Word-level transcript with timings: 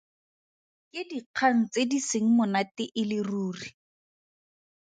Ke 0.91 1.01
dikgang 1.11 1.59
tse 1.71 1.81
di 1.91 1.99
seng 2.09 2.27
monate 2.37 2.85
e 3.01 3.03
le 3.09 3.19
ruri. 3.29 3.69